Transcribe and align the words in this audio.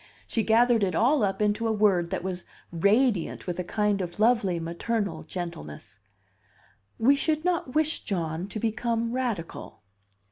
She 0.25 0.41
gathered 0.41 0.83
it 0.83 0.95
all 0.95 1.21
up 1.23 1.43
into 1.43 1.67
a 1.67 1.71
word 1.71 2.09
that 2.09 2.23
was 2.23 2.45
radiant 2.71 3.45
with 3.45 3.59
a 3.59 3.63
kind 3.63 4.01
of 4.01 4.19
lovely 4.19 4.59
maternal 4.59 5.21
gentleness: 5.21 5.99
"We 6.97 7.15
should 7.15 7.45
not 7.45 7.75
wish 7.75 8.03
John 8.03 8.47
to 8.47 8.59
become 8.59 9.13
radical." 9.13 9.83